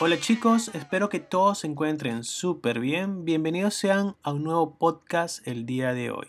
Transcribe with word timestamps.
Hola 0.00 0.20
chicos, 0.20 0.70
espero 0.74 1.08
que 1.08 1.18
todos 1.18 1.58
se 1.58 1.66
encuentren 1.66 2.22
súper 2.22 2.78
bien. 2.78 3.24
Bienvenidos 3.24 3.74
sean 3.74 4.14
a 4.22 4.30
un 4.30 4.44
nuevo 4.44 4.78
podcast 4.78 5.44
el 5.44 5.66
día 5.66 5.92
de 5.92 6.12
hoy. 6.12 6.28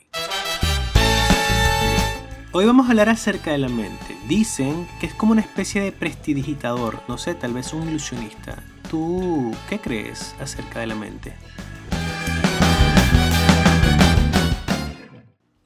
Hoy 2.52 2.66
vamos 2.66 2.88
a 2.88 2.90
hablar 2.90 3.10
acerca 3.10 3.52
de 3.52 3.60
la 3.60 3.70
mente. 3.70 4.18
Dicen 4.28 4.88
que 5.00 5.05
es 5.05 5.13
como 5.13 5.34
una 5.34 5.42
especie 5.42 5.84
de 5.84 5.92
prestidigitador, 5.92 7.00
no 7.08 7.20
sé, 7.20 7.36
tal 7.36 7.54
vez 7.54 7.71
un 7.71 7.88
ilusionista. 7.88 8.64
¿Tú 8.90 9.52
qué 9.70 9.78
crees 9.78 10.36
acerca 10.40 10.80
de 10.80 10.88
la 10.88 10.96
mente? 10.96 11.36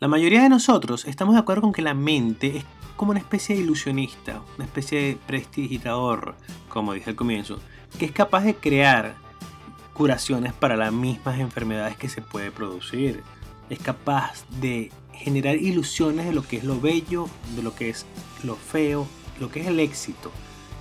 La 0.04 0.10
mayoría 0.10 0.44
de 0.44 0.50
nosotros 0.50 1.06
estamos 1.06 1.34
de 1.34 1.40
acuerdo 1.40 1.62
con 1.62 1.72
que 1.72 1.82
la 1.82 1.94
mente 1.94 2.58
es 2.58 2.66
como 2.98 3.12
una 3.12 3.22
especie 3.22 3.56
de 3.56 3.62
ilusionista, 3.62 4.42
una 4.58 4.66
especie 4.66 5.02
de 5.02 5.16
prestidigitador, 5.16 6.36
como 6.68 6.92
dije 6.92 7.12
al 7.12 7.16
comienzo, 7.16 7.62
que 7.98 8.04
es 8.04 8.12
capaz 8.12 8.44
de 8.44 8.54
crear 8.54 9.16
curaciones 9.94 10.52
para 10.52 10.76
las 10.76 10.92
mismas 10.92 11.40
enfermedades 11.40 11.96
que 11.96 12.10
se 12.10 12.22
puede 12.22 12.52
producir. 12.52 13.24
Es 13.70 13.80
capaz 13.80 14.44
de 14.60 14.92
generar 15.14 15.56
ilusiones 15.56 16.26
de 16.26 16.34
lo 16.34 16.46
que 16.46 16.58
es 16.58 16.66
lo 16.66 16.82
bello, 16.82 17.30
de 17.56 17.64
lo 17.64 17.74
que 17.74 17.88
es 17.88 18.06
lo 18.44 18.58
feo, 18.58 19.08
lo 19.40 19.50
que 19.52 19.62
es 19.62 19.68
el 19.68 19.80
éxito, 19.80 20.32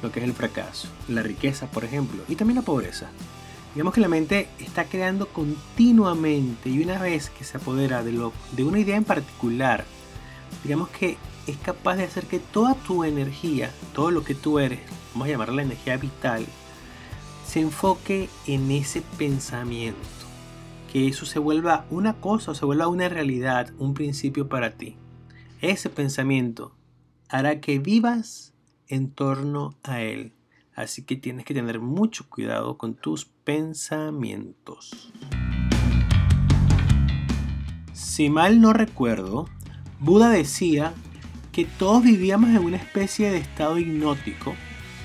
lo 0.02 0.11
que 0.11 0.19
es 0.19 0.25
el 0.25 0.33
fracaso, 0.33 0.89
la 1.07 1.23
riqueza, 1.23 1.71
por 1.71 1.85
ejemplo, 1.85 2.25
y 2.29 2.35
también 2.35 2.57
la 2.57 2.63
pobreza. 2.63 3.09
Digamos 3.75 3.95
que 3.95 4.01
la 4.01 4.09
mente 4.09 4.49
está 4.59 4.85
creando 4.85 5.29
continuamente 5.29 6.69
y 6.69 6.83
una 6.83 6.99
vez 7.01 7.30
que 7.30 7.45
se 7.45 7.57
apodera 7.57 8.03
de, 8.05 8.13
lo, 8.13 8.33
de 8.53 8.65
una 8.65 8.79
idea 8.79 8.97
en 8.97 9.05
particular, 9.05 9.85
digamos 10.63 10.91
que 10.91 11.17
es 11.47 11.57
capaz 11.57 11.97
de 11.97 12.05
hacer 12.05 12.27
que 12.27 12.39
toda 12.39 12.75
tu 12.75 13.03
energía, 13.03 13.71
todo 13.95 14.11
lo 14.11 14.25
que 14.25 14.35
tú 14.35 14.59
eres, 14.59 14.80
vamos 15.13 15.27
a 15.27 15.30
llamarla 15.30 15.57
la 15.57 15.63
energía 15.63 15.97
vital, 15.97 16.47
se 17.47 17.61
enfoque 17.61 18.29
en 18.47 18.71
ese 18.71 19.03
pensamiento. 19.19 20.01
Que 20.93 21.09
eso 21.09 21.24
se 21.24 21.39
vuelva 21.39 21.87
una 21.89 22.15
cosa 22.15 22.55
se 22.55 22.66
vuelva 22.66 22.87
una 22.89 23.09
realidad, 23.09 23.73
un 23.79 23.95
principio 23.95 24.49
para 24.49 24.73
ti. 24.73 24.96
Ese 25.63 25.89
pensamiento 25.89 26.74
hará 27.30 27.61
que 27.61 27.79
vivas 27.79 28.52
en 28.89 29.11
torno 29.11 29.74
a 29.83 30.02
él. 30.02 30.35
Así 30.83 31.05
que 31.05 31.15
tienes 31.15 31.45
que 31.45 31.55
tener 31.55 31.79
mucho 31.79 32.29
cuidado 32.29 32.77
con 32.77 32.95
tus 32.95 33.25
pensamientos. 33.25 35.13
Si 37.93 38.29
mal 38.29 38.61
no 38.61 38.73
recuerdo, 38.73 39.49
Buda 40.01 40.29
decía 40.29 40.93
que 41.52 41.66
todos 41.66 42.02
vivíamos 42.02 42.51
en 42.51 42.65
una 42.65 42.79
especie 42.79 43.30
de 43.30 43.39
estado 43.39 43.79
hipnótico 43.79 44.57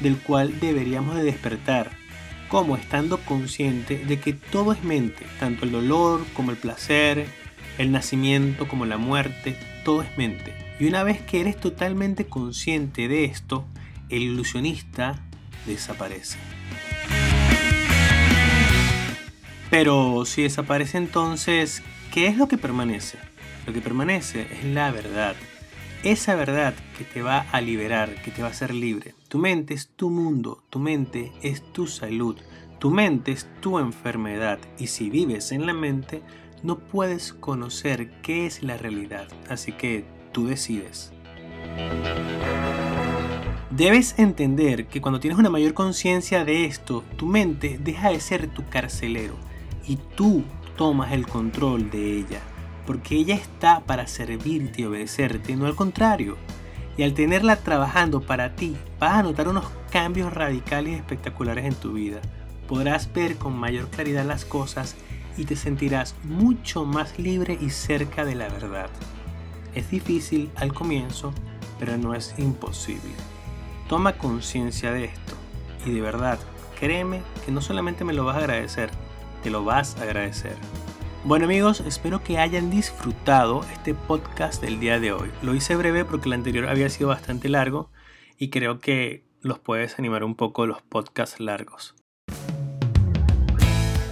del 0.01 0.17
cual 0.17 0.59
deberíamos 0.59 1.15
de 1.15 1.23
despertar, 1.23 1.91
como 2.49 2.75
estando 2.75 3.19
consciente 3.19 4.03
de 4.03 4.19
que 4.19 4.33
todo 4.33 4.71
es 4.71 4.83
mente, 4.83 5.27
tanto 5.39 5.65
el 5.65 5.71
dolor 5.71 6.25
como 6.33 6.49
el 6.49 6.57
placer, 6.57 7.27
el 7.77 7.91
nacimiento 7.91 8.67
como 8.67 8.87
la 8.87 8.97
muerte, 8.97 9.55
todo 9.85 10.01
es 10.01 10.17
mente. 10.17 10.55
Y 10.79 10.87
una 10.87 11.03
vez 11.03 11.21
que 11.21 11.39
eres 11.39 11.55
totalmente 11.55 12.25
consciente 12.25 13.07
de 13.07 13.25
esto, 13.25 13.67
el 14.09 14.23
ilusionista 14.23 15.26
desaparece. 15.67 16.37
Pero 19.69 20.25
si 20.25 20.43
desaparece 20.43 20.97
entonces, 20.97 21.83
¿qué 22.13 22.27
es 22.27 22.37
lo 22.37 22.47
que 22.47 22.57
permanece? 22.57 23.17
Lo 23.65 23.73
que 23.73 23.81
permanece 23.81 24.47
es 24.51 24.63
la 24.63 24.91
verdad. 24.91 25.35
Esa 26.03 26.35
verdad 26.35 26.73
que 26.97 27.03
te 27.03 27.21
va 27.21 27.39
a 27.51 27.59
liberar, 27.59 28.21
que 28.21 28.31
te 28.31 28.41
va 28.41 28.47
a 28.47 28.51
hacer 28.51 28.73
libre. 28.73 29.13
Tu 29.27 29.39
mente 29.39 29.73
es 29.73 29.89
tu 29.89 30.09
mundo, 30.09 30.63
tu 30.69 30.79
mente 30.79 31.33
es 31.41 31.61
tu 31.73 31.85
salud, 31.87 32.37
tu 32.79 32.91
mente 32.91 33.31
es 33.31 33.47
tu 33.59 33.77
enfermedad 33.77 34.59
y 34.77 34.87
si 34.87 35.09
vives 35.09 35.51
en 35.51 35.65
la 35.65 35.73
mente 35.73 36.21
no 36.63 36.79
puedes 36.79 37.33
conocer 37.33 38.21
qué 38.21 38.45
es 38.45 38.63
la 38.63 38.77
realidad. 38.77 39.27
Así 39.49 39.73
que 39.73 40.05
tú 40.31 40.47
decides. 40.47 41.11
Debes 43.69 44.17
entender 44.17 44.87
que 44.87 45.01
cuando 45.01 45.19
tienes 45.19 45.37
una 45.37 45.49
mayor 45.49 45.73
conciencia 45.73 46.45
de 46.45 46.63
esto, 46.63 47.03
tu 47.17 47.25
mente 47.25 47.77
deja 47.83 48.09
de 48.09 48.21
ser 48.21 48.47
tu 48.47 48.65
carcelero 48.69 49.35
y 49.85 49.97
tú 50.15 50.45
tomas 50.77 51.11
el 51.11 51.27
control 51.27 51.89
de 51.91 52.17
ella, 52.17 52.39
porque 52.85 53.15
ella 53.15 53.35
está 53.35 53.81
para 53.81 54.07
servirte 54.07 54.81
y 54.81 54.85
obedecerte, 54.85 55.57
no 55.57 55.65
al 55.65 55.75
contrario. 55.75 56.37
Y 56.95 57.03
al 57.03 57.13
tenerla 57.13 57.57
trabajando 57.57 58.21
para 58.21 58.55
ti, 58.55 58.77
vas 58.99 59.15
a 59.15 59.23
notar 59.23 59.49
unos 59.49 59.65
cambios 59.91 60.33
radicales 60.33 60.93
y 60.93 60.95
espectaculares 60.95 61.65
en 61.65 61.75
tu 61.75 61.93
vida. 61.93 62.21
Podrás 62.69 63.11
ver 63.11 63.35
con 63.35 63.57
mayor 63.57 63.89
claridad 63.89 64.25
las 64.25 64.45
cosas 64.45 64.95
y 65.35 65.43
te 65.43 65.57
sentirás 65.57 66.15
mucho 66.23 66.85
más 66.85 67.19
libre 67.19 67.57
y 67.59 67.69
cerca 67.69 68.23
de 68.23 68.35
la 68.35 68.47
verdad. 68.47 68.89
Es 69.75 69.91
difícil 69.91 70.49
al 70.55 70.73
comienzo, 70.73 71.33
pero 71.79 71.97
no 71.97 72.15
es 72.15 72.33
imposible. 72.37 73.36
Toma 73.87 74.17
conciencia 74.17 74.91
de 74.91 75.05
esto 75.05 75.33
y 75.85 75.91
de 75.91 76.01
verdad, 76.01 76.37
créeme 76.77 77.21
que 77.45 77.53
no 77.53 77.61
solamente 77.61 78.03
me 78.03 78.11
lo 78.11 78.25
vas 78.25 78.35
a 78.35 78.39
agradecer, 78.39 78.89
te 79.43 79.49
lo 79.49 79.63
vas 79.63 79.95
a 79.97 80.03
agradecer. 80.03 80.55
Bueno 81.23 81.45
amigos, 81.45 81.79
espero 81.79 82.21
que 82.21 82.37
hayan 82.37 82.69
disfrutado 82.69 83.63
este 83.71 83.93
podcast 83.93 84.61
del 84.61 84.81
día 84.81 84.99
de 84.99 85.13
hoy. 85.13 85.29
Lo 85.41 85.55
hice 85.55 85.77
breve 85.77 86.03
porque 86.03 86.27
el 86.27 86.33
anterior 86.33 86.67
había 86.67 86.89
sido 86.89 87.07
bastante 87.07 87.47
largo 87.47 87.89
y 88.37 88.49
creo 88.49 88.81
que 88.81 89.23
los 89.41 89.59
puedes 89.59 89.97
animar 89.99 90.25
un 90.25 90.35
poco 90.35 90.65
los 90.65 90.81
podcasts 90.81 91.39
largos. 91.39 91.95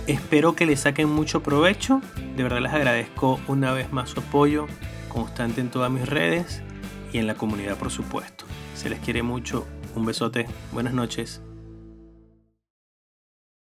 Espero 0.08 0.56
que 0.56 0.66
les 0.66 0.82
saquen 0.82 1.10
mucho 1.10 1.44
provecho. 1.44 2.02
De 2.38 2.44
verdad 2.44 2.62
les 2.62 2.72
agradezco 2.72 3.42
una 3.50 3.74
vez 3.74 3.92
más 3.92 4.12
su 4.12 4.22
apoyo 4.22 4.68
constante 5.10 5.60
en 5.60 5.70
todas 5.70 5.92
mis 5.92 6.08
redes 6.08 6.62
y 7.12 7.18
en 7.18 7.28
la 7.28 7.36
comunidad 7.36 7.78
por 7.78 7.92
supuesto. 7.92 8.46
Se 8.76 8.90
les 8.90 9.00
quiere 9.00 9.24
mucho. 9.24 9.66
Un 9.96 10.06
besote. 10.06 10.48
Buenas 10.74 10.94
noches. 10.94 11.42